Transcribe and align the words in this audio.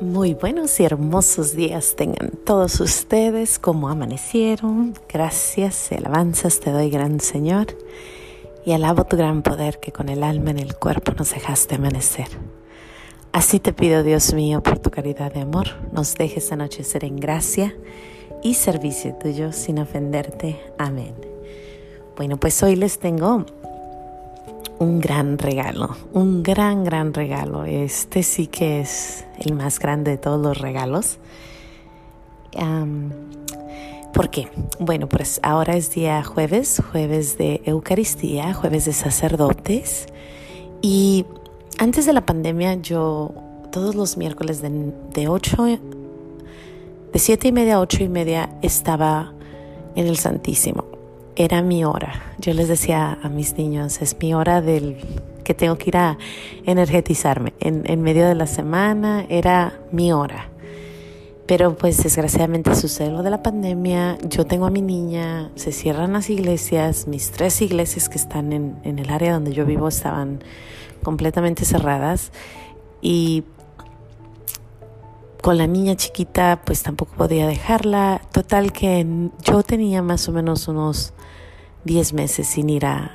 Muy 0.00 0.34
buenos 0.34 0.78
y 0.78 0.84
hermosos 0.84 1.56
días 1.56 1.96
tengan 1.96 2.32
todos 2.44 2.80
ustedes 2.80 3.58
como 3.58 3.88
amanecieron. 3.88 4.92
Gracias 5.08 5.90
alabanzas 5.90 6.60
te 6.60 6.70
doy, 6.70 6.90
gran 6.90 7.18
Señor, 7.18 7.68
y 8.66 8.72
alabo 8.72 9.04
tu 9.04 9.16
gran 9.16 9.42
poder 9.42 9.80
que 9.80 9.92
con 9.92 10.10
el 10.10 10.22
alma 10.22 10.50
en 10.50 10.58
el 10.58 10.76
cuerpo 10.76 11.12
nos 11.16 11.30
dejaste 11.30 11.76
amanecer. 11.76 12.28
Así 13.32 13.58
te 13.58 13.72
pido, 13.72 14.02
Dios 14.02 14.34
mío, 14.34 14.62
por 14.62 14.78
tu 14.78 14.90
caridad 14.90 15.32
de 15.32 15.40
amor, 15.40 15.68
nos 15.92 16.14
dejes 16.14 16.52
anochecer 16.52 17.02
en 17.02 17.16
gracia 17.16 17.74
y 18.42 18.52
servicio 18.52 19.14
tuyo 19.14 19.50
sin 19.52 19.78
ofenderte. 19.78 20.60
Amén. 20.76 21.14
Bueno, 22.16 22.36
pues 22.36 22.62
hoy 22.62 22.76
les 22.76 22.98
tengo 22.98 23.46
un 24.78 25.00
gran 25.00 25.38
regalo, 25.38 25.96
un 26.12 26.42
gran, 26.42 26.84
gran 26.84 27.14
regalo. 27.14 27.64
Este 27.64 28.22
sí 28.22 28.46
que 28.46 28.80
es 28.80 29.24
el 29.38 29.54
más 29.54 29.78
grande 29.78 30.12
de 30.12 30.18
todos 30.18 30.40
los 30.40 30.58
regalos. 30.58 31.18
¿Por 34.12 34.30
qué? 34.30 34.48
Bueno, 34.78 35.08
pues 35.08 35.40
ahora 35.42 35.76
es 35.76 35.92
día 35.94 36.22
jueves, 36.24 36.82
jueves 36.90 37.36
de 37.36 37.60
Eucaristía, 37.64 38.54
jueves 38.54 38.86
de 38.86 38.92
sacerdotes. 38.92 40.06
Y 40.80 41.26
antes 41.78 42.06
de 42.06 42.12
la 42.12 42.24
pandemia 42.24 42.74
yo 42.74 43.34
todos 43.70 43.94
los 43.94 44.16
miércoles 44.16 44.62
de, 44.62 44.92
de 45.12 45.28
8, 45.28 45.64
de 47.12 47.18
7 47.18 47.48
y 47.48 47.52
media 47.52 47.74
a 47.74 47.80
8 47.80 48.04
y 48.04 48.08
media 48.08 48.50
estaba 48.62 49.34
en 49.94 50.06
el 50.06 50.16
Santísimo 50.16 50.85
era 51.36 51.62
mi 51.62 51.84
hora. 51.84 52.34
Yo 52.38 52.54
les 52.54 52.68
decía 52.68 53.18
a 53.22 53.28
mis 53.28 53.56
niños, 53.56 54.00
es 54.00 54.16
mi 54.18 54.34
hora 54.34 54.60
del 54.62 54.96
que 55.44 55.54
tengo 55.54 55.76
que 55.78 55.90
ir 55.90 55.96
a 55.96 56.18
energetizarme. 56.64 57.52
En, 57.60 58.02
medio 58.02 58.26
de 58.26 58.34
la 58.34 58.46
semana 58.46 59.24
era 59.28 59.78
mi 59.92 60.12
hora. 60.12 60.48
Pero 61.46 61.76
pues 61.76 62.02
desgraciadamente 62.02 62.74
sucede 62.74 63.10
lo 63.10 63.22
de 63.22 63.30
la 63.30 63.42
pandemia, 63.42 64.18
yo 64.28 64.46
tengo 64.46 64.66
a 64.66 64.70
mi 64.70 64.82
niña, 64.82 65.52
se 65.54 65.70
cierran 65.70 66.14
las 66.14 66.28
iglesias, 66.28 67.06
mis 67.06 67.30
tres 67.30 67.62
iglesias 67.62 68.08
que 68.08 68.18
están 68.18 68.52
en, 68.52 68.76
en 68.82 68.98
el 68.98 69.10
área 69.10 69.34
donde 69.34 69.52
yo 69.52 69.64
vivo 69.64 69.86
estaban 69.86 70.40
completamente 71.04 71.64
cerradas 71.64 72.32
y 73.00 73.44
con 75.46 75.58
la 75.58 75.68
niña 75.68 75.94
chiquita 75.94 76.62
pues 76.64 76.82
tampoco 76.82 77.14
podía 77.14 77.46
dejarla. 77.46 78.20
Total 78.32 78.72
que 78.72 79.06
yo 79.44 79.62
tenía 79.62 80.02
más 80.02 80.28
o 80.28 80.32
menos 80.32 80.66
unos 80.66 81.12
10 81.84 82.14
meses 82.14 82.48
sin 82.48 82.68
ir 82.68 82.84
a, 82.84 83.12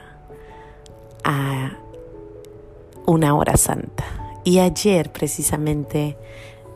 una 3.06 3.36
hora 3.36 3.58
santa. 3.58 4.06
Y 4.46 4.59
ayer 4.59 5.12
precisamente 5.12 6.16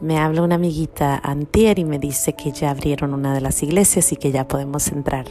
me 0.01 0.17
habla 0.17 0.41
una 0.41 0.55
amiguita 0.55 1.21
antier 1.23 1.79
y 1.79 1.85
me 1.85 1.99
dice 1.99 2.33
que 2.33 2.51
ya 2.51 2.71
abrieron 2.71 3.13
una 3.13 3.33
de 3.33 3.39
las 3.39 3.63
iglesias 3.63 4.11
y 4.11 4.17
que 4.17 4.33
ya 4.33 4.49
podemos 4.49 4.89
entrar 4.89 5.25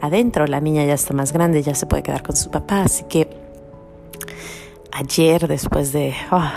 adentro. 0.00 0.46
La 0.46 0.62
niña 0.62 0.86
ya 0.86 0.94
está 0.94 1.12
más 1.12 1.34
grande, 1.34 1.62
ya 1.62 1.74
se 1.74 1.84
puede 1.84 2.02
quedar 2.02 2.22
con 2.22 2.36
su 2.36 2.50
papá, 2.50 2.84
así 2.84 3.04
que 3.04 3.28
ayer 4.92 5.46
después 5.46 5.92
de 5.92 6.14
oh, 6.30 6.50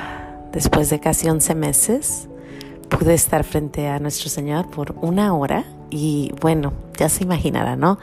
después 0.53 0.89
de 0.89 1.01
casi 1.01 1.27
11 1.27 1.55
meses 1.55 2.29
pude 2.89 3.13
estar 3.13 3.43
frente 3.43 3.87
a 3.87 3.99
nuestro 3.99 4.29
Señor 4.29 4.69
por 4.69 4.95
una 5.01 5.33
hora 5.35 5.65
y 5.89 6.31
bueno, 6.41 6.73
ya 6.97 7.09
se 7.09 7.23
imaginará, 7.23 7.75
¿no? 7.75 7.99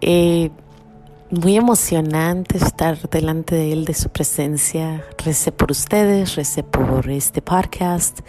Eh, 0.00 0.50
muy 1.30 1.56
emocionante 1.56 2.58
estar 2.58 3.08
delante 3.08 3.54
de 3.54 3.72
Él, 3.72 3.84
de 3.86 3.94
su 3.94 4.10
presencia. 4.10 5.02
Recé 5.24 5.50
por 5.50 5.70
ustedes, 5.70 6.36
recé 6.36 6.62
por 6.62 7.08
este 7.08 7.40
podcast, 7.40 8.20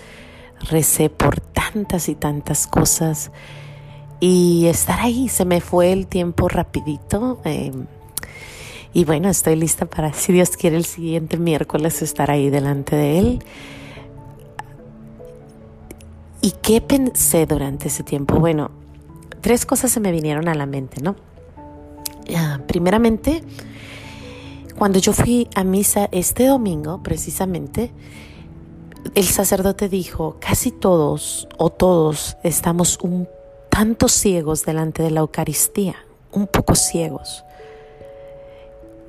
recé 0.69 1.09
por 1.09 1.41
tantas 1.41 2.07
y 2.07 2.15
tantas 2.15 2.65
cosas. 2.65 3.31
Y 4.21 4.67
estar 4.67 5.01
ahí, 5.01 5.27
se 5.27 5.43
me 5.43 5.59
fue 5.59 5.91
el 5.91 6.07
tiempo 6.07 6.47
rapidito. 6.47 7.41
Eh, 7.43 7.73
y 8.93 9.03
bueno, 9.03 9.27
estoy 9.27 9.57
lista 9.57 9.85
para, 9.85 10.13
si 10.13 10.31
Dios 10.31 10.51
quiere, 10.51 10.77
el 10.77 10.85
siguiente 10.85 11.37
miércoles 11.37 12.01
estar 12.01 12.31
ahí 12.31 12.49
delante 12.49 12.95
de 12.95 13.19
Él. 13.19 13.43
¿Y 16.43 16.51
qué 16.51 16.81
pensé 16.81 17.45
durante 17.45 17.87
ese 17.87 18.03
tiempo? 18.03 18.35
Bueno, 18.37 18.69
tres 19.39 19.65
cosas 19.65 19.91
se 19.91 20.01
me 20.01 20.11
vinieron 20.11 20.49
a 20.49 20.53
la 20.53 20.65
mente, 20.65 21.01
¿no? 21.01 21.15
primeramente, 22.67 23.43
cuando 24.77 24.99
yo 24.99 25.13
fui 25.13 25.47
a 25.55 25.63
misa 25.63 26.09
este 26.11 26.47
domingo, 26.47 27.01
precisamente, 27.01 27.91
el 29.15 29.25
sacerdote 29.25 29.87
dijo, 29.87 30.35
casi 30.41 30.71
todos 30.71 31.47
o 31.57 31.69
todos 31.69 32.35
estamos 32.43 32.99
un 33.01 33.29
tanto 33.69 34.09
ciegos 34.09 34.65
delante 34.65 35.01
de 35.01 35.11
la 35.11 35.21
Eucaristía, 35.21 35.95
un 36.33 36.47
poco 36.47 36.75
ciegos. 36.75 37.45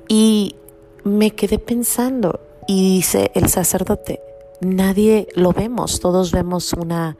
Y 0.07 0.55
me 1.03 1.31
quedé 1.31 1.59
pensando, 1.59 2.39
y 2.65 2.95
dice 2.95 3.31
el 3.33 3.49
sacerdote, 3.49 4.21
nadie 4.61 5.27
lo 5.35 5.51
vemos, 5.51 5.99
todos 5.99 6.31
vemos 6.31 6.73
una, 6.73 7.17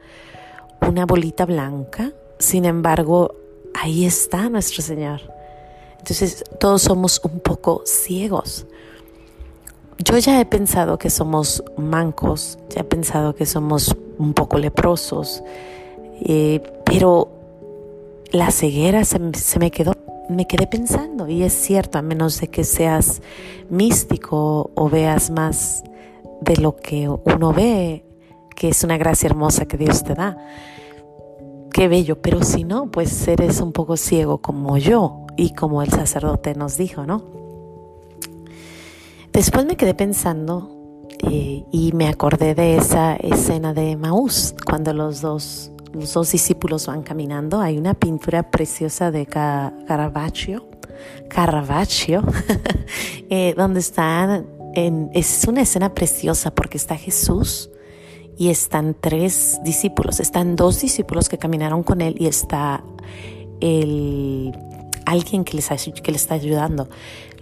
una 0.80 1.06
bolita 1.06 1.46
blanca, 1.46 2.12
sin 2.38 2.64
embargo, 2.64 3.34
ahí 3.74 4.04
está 4.04 4.48
nuestro 4.48 4.82
Señor. 4.82 5.20
Entonces 5.98 6.44
todos 6.60 6.82
somos 6.82 7.20
un 7.24 7.40
poco 7.40 7.82
ciegos. 7.84 8.66
Yo 9.98 10.18
ya 10.18 10.40
he 10.40 10.44
pensado 10.46 10.98
que 10.98 11.10
somos 11.10 11.64
mancos, 11.76 12.58
ya 12.68 12.82
he 12.82 12.84
pensado 12.84 13.34
que 13.34 13.46
somos 13.46 13.96
un 14.18 14.34
poco 14.34 14.58
leprosos, 14.58 15.42
eh, 16.20 16.62
pero 16.84 17.30
la 18.30 18.50
ceguera 18.50 19.04
se, 19.04 19.18
se, 19.34 19.58
me 19.58 19.70
quedó, 19.70 19.94
me 20.28 20.46
quedé 20.46 20.66
pensando 20.66 21.28
y 21.28 21.42
es 21.42 21.54
cierto, 21.54 21.98
a 21.98 22.02
menos 22.02 22.40
de 22.40 22.48
que 22.48 22.62
seas 22.62 23.22
místico 23.70 24.70
o 24.74 24.90
veas 24.90 25.30
más 25.30 25.82
de 26.40 26.56
lo 26.56 26.76
que 26.76 27.08
uno 27.08 27.52
ve, 27.52 28.04
que 28.54 28.68
es 28.68 28.84
una 28.84 28.96
gracia 28.96 29.26
hermosa 29.26 29.66
que 29.66 29.76
Dios 29.76 30.04
te 30.04 30.14
da. 30.14 30.36
Qué 31.72 31.88
bello, 31.88 32.20
pero 32.22 32.42
si 32.42 32.64
no, 32.64 32.90
pues 32.90 33.28
eres 33.28 33.60
un 33.60 33.72
poco 33.72 33.96
ciego 33.96 34.38
como 34.38 34.78
yo 34.78 35.26
y 35.36 35.54
como 35.54 35.82
el 35.82 35.90
sacerdote 35.90 36.54
nos 36.54 36.76
dijo, 36.76 37.04
¿no? 37.04 37.22
Después 39.32 39.66
me 39.66 39.76
quedé 39.76 39.92
pensando 39.92 40.76
eh, 41.30 41.64
y 41.70 41.92
me 41.92 42.08
acordé 42.08 42.54
de 42.54 42.76
esa 42.76 43.16
escena 43.16 43.74
de 43.74 43.96
Maús, 43.96 44.54
cuando 44.64 44.94
los 44.94 45.20
dos, 45.20 45.70
los 45.92 46.14
dos 46.14 46.32
discípulos 46.32 46.86
van 46.86 47.02
caminando. 47.02 47.60
Hay 47.60 47.76
una 47.76 47.92
pintura 47.92 48.50
preciosa 48.50 49.10
de 49.10 49.26
Caravaggio, 49.26 50.66
Caravaggio, 51.28 52.22
eh, 53.28 53.54
donde 53.54 53.80
están, 53.80 54.46
es 54.76 55.44
una 55.48 55.62
escena 55.62 55.94
preciosa 55.94 56.54
porque 56.54 56.76
está 56.76 56.96
Jesús 56.96 57.70
y 58.36 58.50
están 58.50 58.94
tres 58.98 59.58
discípulos, 59.64 60.20
están 60.20 60.54
dos 60.54 60.80
discípulos 60.80 61.30
que 61.30 61.38
caminaron 61.38 61.82
con 61.82 62.02
él 62.02 62.16
y 62.18 62.26
está 62.26 62.84
el 63.60 64.54
alguien 65.06 65.44
que 65.44 65.56
les, 65.56 65.68
que 65.68 66.12
les 66.12 66.22
está 66.22 66.34
ayudando. 66.34 66.88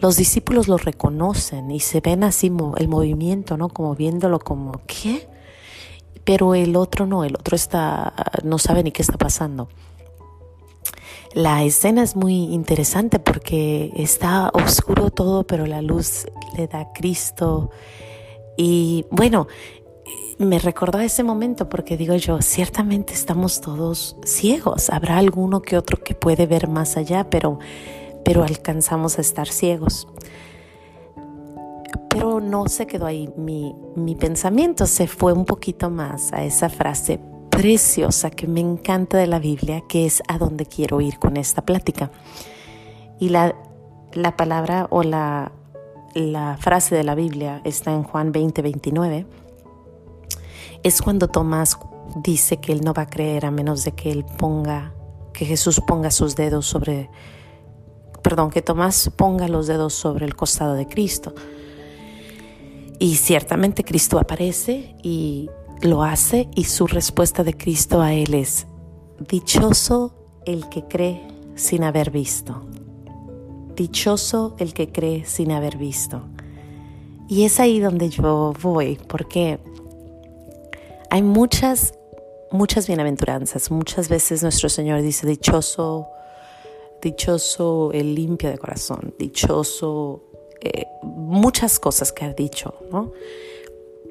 Los 0.00 0.16
discípulos 0.16 0.68
lo 0.68 0.76
reconocen 0.76 1.70
y 1.70 1.80
se 1.80 2.00
ven 2.00 2.22
así 2.22 2.52
el 2.76 2.88
movimiento, 2.88 3.56
¿no? 3.56 3.68
Como 3.68 3.94
viéndolo 3.94 4.38
como, 4.38 4.82
¿qué? 4.86 5.28
Pero 6.24 6.54
el 6.54 6.76
otro 6.76 7.06
no, 7.06 7.24
el 7.24 7.34
otro 7.34 7.56
está, 7.56 8.12
no 8.44 8.58
sabe 8.58 8.82
ni 8.82 8.92
qué 8.92 9.02
está 9.02 9.18
pasando. 9.18 9.68
La 11.34 11.64
escena 11.64 12.04
es 12.04 12.14
muy 12.14 12.44
interesante 12.54 13.18
porque 13.18 13.90
está 13.96 14.50
oscuro 14.54 15.10
todo, 15.10 15.44
pero 15.44 15.66
la 15.66 15.82
luz 15.82 16.26
le 16.56 16.68
da 16.68 16.78
a 16.82 16.92
Cristo. 16.92 17.70
Y 18.56 19.04
bueno, 19.10 19.48
me 20.38 20.60
recordó 20.60 21.00
ese 21.00 21.24
momento 21.24 21.68
porque 21.68 21.96
digo 21.96 22.14
yo, 22.14 22.40
ciertamente 22.40 23.14
estamos 23.14 23.60
todos 23.60 24.16
ciegos. 24.24 24.90
Habrá 24.90 25.18
alguno 25.18 25.60
que 25.60 25.76
otro 25.76 26.04
que 26.04 26.14
puede 26.14 26.46
ver 26.46 26.68
más 26.68 26.96
allá, 26.96 27.28
pero, 27.30 27.58
pero 28.24 28.44
alcanzamos 28.44 29.18
a 29.18 29.22
estar 29.22 29.48
ciegos. 29.48 30.06
Pero 32.10 32.38
no 32.38 32.68
se 32.68 32.86
quedó 32.86 33.06
ahí. 33.06 33.28
Mi, 33.36 33.74
mi 33.96 34.14
pensamiento 34.14 34.86
se 34.86 35.08
fue 35.08 35.32
un 35.32 35.46
poquito 35.46 35.90
más 35.90 36.32
a 36.32 36.44
esa 36.44 36.68
frase 36.68 37.18
preciosa 37.56 38.30
que 38.30 38.46
me 38.46 38.60
encanta 38.60 39.18
de 39.18 39.26
la 39.26 39.38
Biblia, 39.38 39.82
que 39.88 40.06
es 40.06 40.22
a 40.28 40.38
donde 40.38 40.66
quiero 40.66 41.00
ir 41.00 41.18
con 41.18 41.36
esta 41.36 41.62
plática. 41.62 42.10
Y 43.20 43.28
la, 43.28 43.54
la 44.12 44.36
palabra 44.36 44.86
o 44.90 45.02
la, 45.02 45.52
la 46.14 46.56
frase 46.58 46.94
de 46.94 47.04
la 47.04 47.14
Biblia 47.14 47.60
está 47.64 47.92
en 47.92 48.02
Juan 48.02 48.32
20, 48.32 48.62
29 48.62 49.26
es 50.84 51.00
cuando 51.00 51.28
Tomás 51.28 51.78
dice 52.16 52.58
que 52.58 52.70
él 52.70 52.82
no 52.82 52.92
va 52.92 53.02
a 53.02 53.06
creer 53.06 53.46
a 53.46 53.50
menos 53.50 53.84
de 53.84 53.92
que 53.92 54.12
él 54.12 54.24
ponga, 54.24 54.92
que 55.32 55.46
Jesús 55.46 55.80
ponga 55.80 56.10
sus 56.10 56.36
dedos 56.36 56.66
sobre, 56.66 57.10
perdón, 58.22 58.50
que 58.50 58.60
Tomás 58.60 59.10
ponga 59.16 59.48
los 59.48 59.66
dedos 59.66 59.94
sobre 59.94 60.26
el 60.26 60.36
costado 60.36 60.74
de 60.74 60.86
Cristo. 60.86 61.34
Y 62.98 63.16
ciertamente 63.16 63.82
Cristo 63.82 64.18
aparece 64.18 64.94
y 65.02 65.48
lo 65.84 66.02
hace 66.02 66.48
y 66.54 66.64
su 66.64 66.86
respuesta 66.86 67.44
de 67.44 67.56
Cristo 67.56 68.00
a 68.00 68.14
él 68.14 68.34
es, 68.34 68.66
dichoso 69.18 70.14
el 70.46 70.68
que 70.70 70.84
cree 70.84 71.28
sin 71.54 71.84
haber 71.84 72.10
visto. 72.10 72.62
Dichoso 73.76 74.56
el 74.58 74.72
que 74.72 74.90
cree 74.90 75.26
sin 75.26 75.52
haber 75.52 75.76
visto. 75.76 76.22
Y 77.28 77.44
es 77.44 77.60
ahí 77.60 77.80
donde 77.80 78.08
yo 78.08 78.54
voy, 78.62 78.98
porque 79.08 79.58
hay 81.10 81.22
muchas, 81.22 81.94
muchas 82.50 82.86
bienaventuranzas. 82.86 83.70
Muchas 83.70 84.08
veces 84.08 84.42
nuestro 84.42 84.70
Señor 84.70 85.02
dice, 85.02 85.26
dichoso, 85.26 86.08
dichoso 87.02 87.92
el 87.92 88.14
limpio 88.14 88.48
de 88.50 88.56
corazón, 88.56 89.14
dichoso, 89.18 90.22
eh, 90.62 90.86
muchas 91.02 91.78
cosas 91.78 92.10
que 92.10 92.24
ha 92.24 92.32
dicho, 92.32 92.74
¿no? 92.90 93.12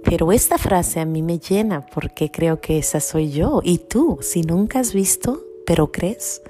Pero 0.04 0.32
esta 0.32 0.58
frase 0.58 1.00
a 1.00 1.06
mí 1.06 1.22
me 1.22 1.40
llena 1.40 1.86
porque 1.86 2.30
creo 2.30 2.60
que 2.60 2.78
esa 2.78 3.00
soy 3.00 3.32
yo. 3.32 3.62
Y 3.64 3.80
tú, 3.80 4.20
si 4.22 4.42
nunca 4.42 4.80
has 4.80 4.94
visto, 4.94 5.42
pero 5.66 5.92
crees, 5.92 6.42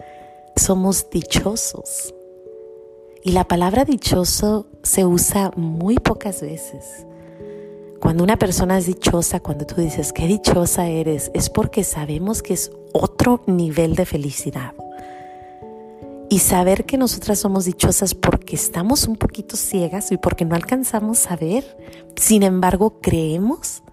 somos 0.56 1.10
dichosos. 1.10 2.14
Y 3.24 3.32
la 3.32 3.46
palabra 3.46 3.86
dichoso 3.86 4.68
se 4.82 5.06
usa 5.06 5.52
muy 5.56 5.96
pocas 5.96 6.42
veces. 6.42 7.06
Cuando 8.02 8.24
una 8.24 8.38
persona 8.38 8.78
es 8.78 8.86
dichosa, 8.86 9.40
cuando 9.40 9.66
tú 9.66 9.76
dices 9.76 10.12
qué 10.12 10.28
dichosa 10.28 10.88
eres, 10.90 11.32
es 11.34 11.50
porque 11.50 11.86
sabemos 11.86 12.42
que 12.42 12.54
es 12.54 12.70
otro 12.92 13.42
nivel 13.48 13.96
de 13.96 14.06
felicidad. 14.06 14.74
Y 16.34 16.40
saber 16.40 16.86
que 16.86 16.98
nosotras 16.98 17.38
somos 17.38 17.66
dichosas 17.66 18.16
porque 18.16 18.56
estamos 18.56 19.08
un 19.08 19.18
poquito 19.18 19.56
ciegas 19.56 20.12
y 20.12 20.18
porque 20.18 20.46
no 20.46 20.56
alcanzamos 20.56 21.30
a 21.30 21.36
ver, 21.36 21.64
sin 22.16 22.42
embargo 22.42 23.00
creemos, 23.02 23.84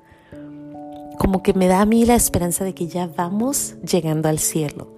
como 1.19 1.43
que 1.43 1.53
me 1.53 1.69
da 1.69 1.83
a 1.83 1.85
mí 1.85 2.07
la 2.07 2.15
esperanza 2.15 2.65
de 2.65 2.73
que 2.73 2.87
ya 2.87 3.07
vamos 3.07 3.75
llegando 3.83 4.31
al 4.31 4.39
cielo. 4.39 4.97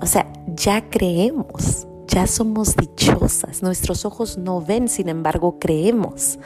O 0.00 0.06
sea, 0.06 0.32
ya 0.56 0.90
creemos 0.90 1.86
ya 2.08 2.26
somos 2.26 2.74
dichosas. 2.74 3.62
Nuestros 3.62 4.04
ojos 4.04 4.36
no 4.36 4.60
ven, 4.60 4.88
sin 4.88 5.08
embargo 5.08 5.60
creemos. 5.60 6.40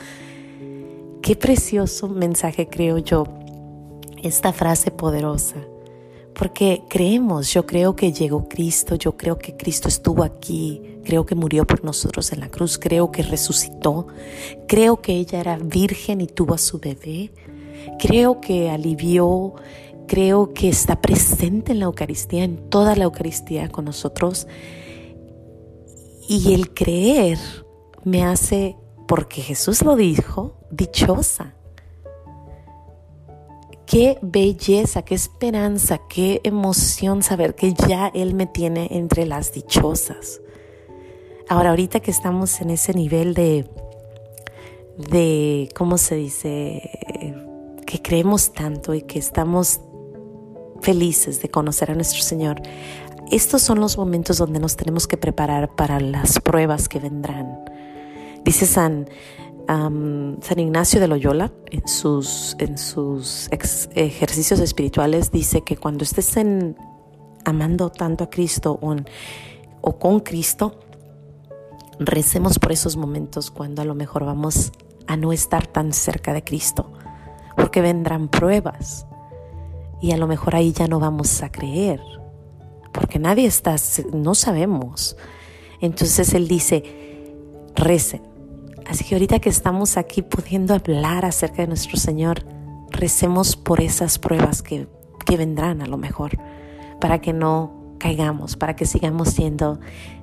Qué 1.23 1.37
precioso 1.37 2.07
mensaje 2.09 2.69
creo 2.69 2.99
yo, 2.99 3.25
esta 4.23 4.53
frase 4.53 4.91
poderosa. 4.91 5.57
Porque 6.39 6.83
creemos, 6.89 7.53
yo 7.53 7.65
creo 7.65 7.97
que 7.97 8.13
llegó 8.13 8.47
Cristo, 8.49 8.95
yo 8.97 9.17
creo 9.17 9.39
que 9.39 9.57
Cristo 9.57 9.89
estuvo 9.89 10.23
aquí, 10.23 10.99
creo 11.03 11.25
que 11.25 11.35
murió 11.35 11.67
por 11.67 11.83
nosotros 11.83 12.31
en 12.33 12.41
la 12.41 12.51
cruz, 12.51 12.79
creo 12.79 13.11
que 13.11 13.23
resucitó, 13.23 14.07
creo 14.69 15.01
que 15.01 15.15
ella 15.15 15.41
era 15.41 15.57
virgen 15.57 16.21
y 16.21 16.27
tuvo 16.27 16.55
a 16.55 16.59
su 16.59 16.79
bebé, 16.79 17.33
creo 17.99 18.41
que 18.41 18.69
alivió, 18.69 19.55
creo 20.07 20.53
que 20.53 20.69
está 20.69 21.01
presente 21.01 21.73
en 21.73 21.79
la 21.79 21.87
Eucaristía, 21.87 22.45
en 22.45 22.69
toda 22.69 22.97
la 22.97 23.05
Eucaristía 23.05 23.71
con 23.71 23.87
nosotros 23.87 24.47
y 26.29 26.53
el 26.53 26.75
creer 26.75 27.39
me 28.05 28.25
hace, 28.25 28.77
porque 29.09 29.41
Jesús 29.41 29.83
lo 29.83 29.97
dijo, 29.97 30.59
dichosa. 30.71 31.55
Qué 33.87 34.19
belleza, 34.21 35.03
qué 35.03 35.15
esperanza, 35.15 36.01
qué 36.09 36.41
emoción 36.43 37.23
saber 37.23 37.55
que 37.55 37.73
ya 37.73 38.09
Él 38.09 38.35
me 38.35 38.47
tiene 38.47 38.89
entre 38.91 39.27
las 39.27 39.53
dichosas. 39.53 40.41
Ahora, 41.49 41.71
ahorita 41.71 42.01
que 42.01 42.11
estamos 42.11 42.61
en 42.61 42.71
ese 42.71 42.93
nivel 42.95 43.33
de, 43.33 43.71
de, 44.99 45.69
¿cómo 45.77 45.99
se 45.99 46.17
dice? 46.17 46.91
Que 47.87 48.03
creemos 48.03 48.53
tanto 48.53 48.93
y 48.93 49.03
que 49.03 49.21
estamos 49.21 49.81
felices 50.81 51.41
de 51.41 51.49
conocer 51.49 51.93
a 51.93 51.95
nuestro 51.95 52.23
Señor. 52.23 52.61
Estos 53.31 53.63
son 53.63 53.79
los 53.79 53.97
momentos 53.97 54.39
donde 54.39 54.59
nos 54.59 54.77
tenemos 54.77 55.07
que 55.07 55.17
preparar 55.17 55.77
para 55.77 56.01
las 56.01 56.41
pruebas 56.41 56.89
que 56.89 56.99
vendrán. 56.99 57.61
Dice 58.45 58.67
San, 58.67 59.09
San 59.69 60.59
Ignacio 60.59 61.01
de 61.01 61.09
Loyola 61.09 61.53
en 61.71 61.89
sus, 61.89 62.57
en 62.59 62.79
sus 62.79 63.49
ejercicios 63.95 64.61
espirituales, 64.61 65.33
dice 65.33 65.63
que 65.63 65.77
cuando 65.77 66.05
estés 66.05 66.37
amando 67.45 67.91
tanto 67.91 68.25
a 68.25 68.31
Cristo 68.31 68.79
o 69.81 69.99
con 69.99 70.21
Cristo, 70.21 70.81
recemos 71.99 72.59
por 72.59 72.73
esos 72.73 72.97
momentos 72.97 73.51
cuando 73.51 73.83
a 73.83 73.85
lo 73.85 73.95
mejor 73.95 74.25
vamos 74.25 74.73
a 75.07 75.17
no 75.17 75.33
estar 75.33 75.67
tan 75.67 75.93
cerca 75.93 76.33
de 76.33 76.45
Cristo, 76.45 76.93
porque 77.57 77.81
vendrán 77.81 78.29
pruebas 78.29 79.07
y 80.01 80.13
a 80.13 80.17
lo 80.17 80.27
mejor 80.27 80.55
ahí 80.55 80.73
ya 80.73 80.87
no 80.87 81.01
vamos 81.01 81.43
a 81.43 81.51
creer 81.51 82.01
porque 82.97 83.19
nadie 83.19 83.47
está, 83.47 83.77
no 84.15 84.35
sabemos. 84.35 85.19
Entonces 85.83 86.33
Él 86.33 86.49
dice, 86.49 86.83
recen. 87.75 88.36
Así 88.89 89.05
que 89.05 89.15
ahorita 89.15 89.41
que 89.41 89.49
estamos 89.49 89.97
aquí 89.97 90.23
pudiendo 90.23 90.75
hablar 90.75 91.25
acerca 91.25 91.63
de 91.63 91.69
nuestro 91.69 91.97
Señor, 91.97 92.45
recemos 92.91 93.57
por 93.57 93.81
esas 93.81 94.19
pruebas 94.19 94.63
que, 94.63 94.89
que 95.25 95.37
vendrán 95.37 95.83
a 95.83 95.87
lo 95.87 95.97
mejor, 95.97 96.39
para 97.01 97.21
que 97.21 97.33
no 97.33 97.97
caigamos, 97.99 98.57
para 98.57 98.77
que 98.77 98.87
sigamos 98.87 99.31
siendo 99.31 99.81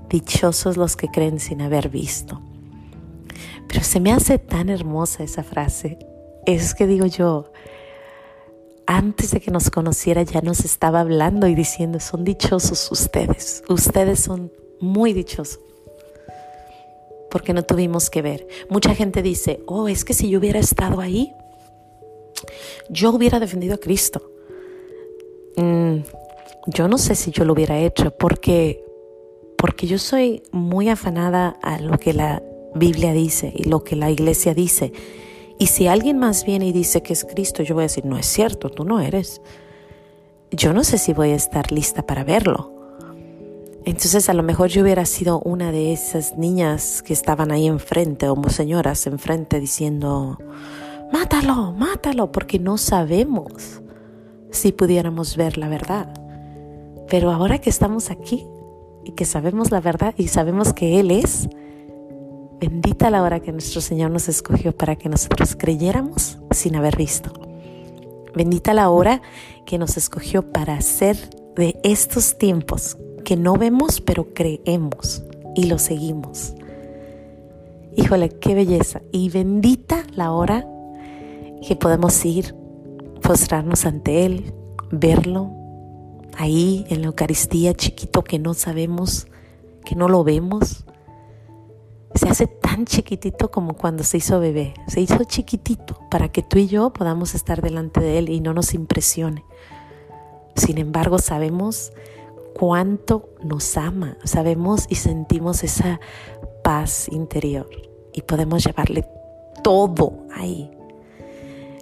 dichosos 0.10 0.78
los 0.78 0.96
que 0.96 1.08
creen 1.10 1.40
sin 1.40 1.62
haber 1.62 1.90
visto. 1.90 2.42
Pero 3.68 3.84
se 3.84 4.00
me 4.00 4.12
hace 4.12 4.38
tan 4.38 4.70
hermosa 4.70 5.24
esa 5.24 5.44
frase. 5.44 5.98
Es 6.46 6.74
que 6.76 6.88
digo 6.88 7.06
yo, 7.06 7.52
antes 8.86 9.32
de 9.32 9.40
que 9.40 9.52
nos 9.52 9.70
conociera 9.70 10.24
ya 10.24 10.42
nos 10.42 10.66
estaba 10.66 11.00
hablando 11.00 11.48
y 11.48 11.56
diciendo, 11.56 12.00
son 12.00 12.24
dichosos 12.24 12.92
ustedes, 12.92 13.64
ustedes 13.70 14.20
son 14.20 14.52
muy 14.80 15.14
dichosos, 15.14 15.60
porque 17.34 17.52
no 17.52 17.64
tuvimos 17.64 18.12
que 18.12 18.22
ver. 18.22 18.48
Mucha 18.70 18.94
gente 18.94 19.24
dice, 19.24 19.64
oh, 19.66 19.88
es 19.88 20.06
que 20.06 20.14
si 20.14 20.30
yo 20.30 20.38
hubiera 20.38 20.60
estado 20.60 21.02
ahí, 21.02 21.34
yo 22.90 23.10
hubiera 23.10 23.40
defendido 23.40 23.74
a 23.74 23.80
Cristo. 23.80 24.22
Mm, 25.56 26.02
yo 26.68 26.88
no 26.88 27.00
sé 27.00 27.16
si 27.16 27.32
yo 27.32 27.44
lo 27.44 27.54
hubiera 27.54 27.80
hecho, 27.80 28.12
porque, 28.12 28.86
porque 29.58 29.88
yo 29.88 29.98
soy 29.98 30.44
muy 30.52 30.90
afanada 30.90 31.58
a 31.64 31.82
lo 31.82 31.98
que 31.98 32.14
la 32.14 32.44
Biblia 32.76 33.14
dice 33.14 33.52
y 33.56 33.64
lo 33.64 33.84
que 33.84 33.96
la 33.96 34.12
iglesia 34.12 34.54
dice. 34.54 34.94
Y 35.58 35.66
si 35.66 35.88
alguien 35.88 36.20
más 36.20 36.46
viene 36.46 36.68
y 36.68 36.72
dice 36.72 37.02
que 37.02 37.14
es 37.14 37.26
Cristo, 37.26 37.64
yo 37.64 37.74
voy 37.74 37.82
a 37.82 37.90
decir, 37.90 38.06
no 38.06 38.20
es 38.20 38.28
cierto, 38.28 38.70
tú 38.70 38.86
no 38.86 39.00
eres. 39.00 39.42
Yo 40.52 40.72
no 40.72 40.84
sé 40.84 41.00
si 41.00 41.14
voy 41.14 41.32
a 41.32 41.36
estar 41.36 41.72
lista 41.72 42.06
para 42.06 42.24
verlo. 42.24 42.73
Entonces 43.86 44.30
a 44.30 44.34
lo 44.34 44.44
mejor 44.44 44.70
yo 44.70 44.82
hubiera 44.82 45.06
sido 45.06 45.40
una 45.42 45.72
de 45.72 45.92
esas 45.92 46.38
niñas 46.38 47.02
que 47.02 47.12
estaban 47.12 47.52
ahí 47.52 47.68
enfrente, 47.68 48.30
o 48.30 48.50
señoras 48.50 49.08
enfrente 49.08 49.60
diciendo, 49.60 50.38
mátalo, 51.12 51.74
mátalo, 51.74 52.32
porque 52.32 52.60
no 52.60 52.78
sabemos 52.78 53.82
si 54.52 54.72
pudiéramos 54.72 55.36
ver 55.36 55.58
la 55.58 55.68
verdad. 55.68 56.14
Pero 57.10 57.32
ahora 57.32 57.60
que 57.60 57.70
estamos 57.70 58.10
aquí 58.10 58.48
y 59.04 59.12
que 59.12 59.26
sabemos 59.26 59.70
la 59.70 59.82
verdad 59.82 60.14
y 60.18 60.30
sabemos 60.30 60.72
que 60.74 61.00
Él 61.02 61.12
es, 61.12 61.50
Bendita 62.66 63.10
la 63.10 63.22
hora 63.24 63.42
que 63.42 63.52
nuestro 63.52 63.82
Señor 63.82 64.10
nos 64.12 64.30
escogió 64.30 64.72
para 64.72 64.96
que 64.96 65.10
nosotros 65.10 65.58
creyéramos 65.60 66.38
sin 66.52 66.78
haber 66.78 66.96
visto. 66.96 67.34
Bendita 68.34 68.74
la 68.74 68.90
hora 68.90 69.22
que 69.66 69.78
nos 69.78 69.98
escogió 69.98 70.50
para 70.54 70.76
hacer 70.76 71.18
de 71.58 71.78
estos 71.84 72.38
tiempos 72.38 72.98
que 73.24 73.38
no 73.38 73.56
vemos 73.56 74.02
pero 74.02 74.34
creemos 74.34 75.24
y 75.56 75.66
lo 75.66 75.80
seguimos. 75.80 76.54
Híjole, 77.96 78.30
qué 78.30 78.56
belleza. 78.56 79.02
Y 79.12 79.30
bendita 79.30 80.04
la 80.16 80.32
hora 80.32 80.68
que 81.68 81.76
podemos 81.76 82.26
ir, 82.26 82.56
postrarnos 83.22 83.86
ante 83.86 84.26
Él, 84.26 84.54
verlo 84.92 85.52
ahí 86.38 86.86
en 86.90 87.02
la 87.02 87.08
Eucaristía 87.08 87.74
chiquito 87.74 88.24
que 88.24 88.40
no 88.40 88.54
sabemos, 88.54 89.28
que 89.86 89.96
no 89.96 90.10
lo 90.10 90.24
vemos, 90.24 90.86
se 92.16 92.30
hace 92.30 92.48
tan 92.48 92.86
chiquitito 92.86 93.50
como 93.50 93.74
cuando 93.74 94.04
se 94.04 94.18
hizo 94.18 94.40
bebé. 94.40 94.74
Se 94.88 95.02
hizo 95.02 95.24
chiquitito 95.24 95.98
para 96.12 96.32
que 96.32 96.44
tú 96.44 96.60
y 96.60 96.68
yo 96.68 96.94
podamos 96.94 97.34
estar 97.34 97.62
delante 97.62 98.02
de 98.02 98.20
Él 98.20 98.30
y 98.30 98.40
no 98.40 98.54
nos 98.54 98.74
impresione. 98.74 99.44
Sin 100.56 100.78
embargo, 100.78 101.18
sabemos 101.18 101.92
cuánto 102.58 103.30
nos 103.44 103.78
ama, 103.78 104.18
sabemos 104.24 104.86
y 104.90 104.96
sentimos 104.96 105.64
esa 105.64 106.00
paz 106.64 107.08
interior 107.10 107.70
y 108.14 108.22
podemos 108.22 108.64
llevarle 108.66 109.08
todo 109.64 110.26
ahí. 110.36 110.72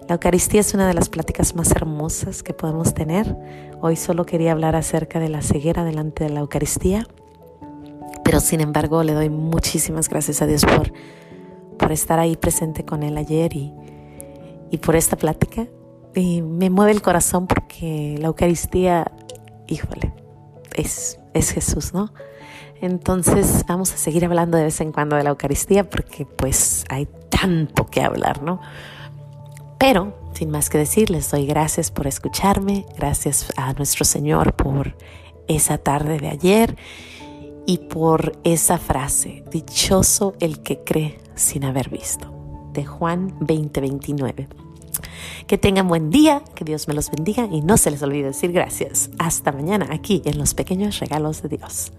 La 0.08 0.16
Eucaristía 0.16 0.62
es 0.62 0.74
una 0.74 0.88
de 0.88 0.94
las 0.94 1.10
pláticas 1.10 1.56
más 1.56 1.72
hermosas 1.72 2.44
que 2.44 2.54
podemos 2.54 2.94
tener. 2.94 3.38
Hoy 3.82 3.96
solo 3.96 4.25
quería 4.25 4.51
hablar 4.51 4.75
acerca 4.75 5.20
de 5.20 5.30
la 5.30 5.42
ceguera 5.42 5.84
delante 5.84 6.24
de 6.24 6.32
la 6.32 6.42
Eucaristía 6.42 7.08
pero 8.32 8.40
sin 8.40 8.62
embargo 8.62 9.04
le 9.04 9.13
doy 9.13 9.30
muchísimas 9.30 10.08
gracias 10.08 10.42
a 10.42 10.48
Dios 10.48 10.63
por, 10.63 10.94
por 11.78 11.92
estar 11.92 12.20
ahí 12.20 12.38
presente 12.38 12.86
con 12.86 13.04
Él 13.04 13.18
ayer 13.18 13.54
y, 13.56 13.74
y 14.70 14.78
por 14.78 14.96
esta 14.96 15.18
plática 15.18 15.68
y 16.16 16.42
me 16.42 16.70
mueve 16.70 16.92
el 16.92 17.01
corazón 17.01 17.48
porque 17.48 18.16
la 18.20 18.28
Eucaristía, 18.28 19.12
híjole, 19.68 20.13
es, 20.75 21.20
es 21.34 21.51
Jesús, 21.51 21.94
¿no? 21.94 22.13
Entonces 22.82 23.63
vamos 23.68 23.94
a 23.94 23.98
seguir 23.98 24.25
hablando 24.25 24.58
de 24.58 24.63
vez 24.63 24.82
en 24.82 24.92
cuando 24.92 25.16
de 25.16 25.24
la 25.24 25.30
Eucaristía 25.30 25.90
porque 25.90 26.25
pues 26.25 26.84
hay 26.90 27.08
tanto 27.30 27.86
que 27.86 28.01
hablar, 28.01 28.42
¿no? 28.42 28.60
Pero, 29.78 30.16
sin 30.34 30.50
más 30.51 30.70
que 30.70 30.78
decir, 30.78 31.10
les 31.10 31.30
doy 31.32 31.46
gracias 31.46 31.90
por 31.92 32.08
escucharme, 32.08 32.86
gracias 32.98 33.51
a 33.58 33.74
nuestro 33.74 34.06
Señor 34.06 34.54
por 34.54 34.96
esa 35.48 35.78
tarde 35.78 36.20
de 36.20 36.30
ayer 36.30 36.78
y 37.66 37.78
por 37.78 38.34
esa 38.44 38.78
frase, 38.78 39.44
dichoso 39.51 40.36
el 40.40 40.62
que 40.62 40.84
cree 40.84 41.20
sin 41.36 41.63
haber 41.63 41.90
visto, 41.90 42.32
de 42.74 42.86
Juan 42.86 43.40
20:29. 43.40 44.71
Que 45.48 45.58
tengan 45.58 45.88
buen 45.88 46.10
día, 46.10 46.42
que 46.56 46.66
Dios 46.66 46.88
me 46.88 46.94
los 46.94 47.10
bendiga 47.12 47.48
y 47.52 47.62
no 47.62 47.78
se 47.78 47.92
les 47.92 48.02
olvide 48.04 48.28
decir 48.28 48.52
gracias. 48.52 49.10
Hasta 49.20 49.52
mañana 49.52 49.88
aquí 49.92 50.22
en 50.26 50.38
los 50.38 50.54
pequeños 50.54 51.00
regalos 51.00 51.42
de 51.42 51.50
Dios. 51.50 51.92